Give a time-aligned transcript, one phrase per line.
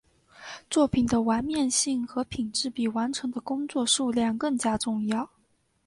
[0.67, 5.29] 作品的完面性和品质比完成的工作数量更加重要。